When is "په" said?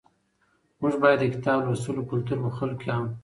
2.43-2.49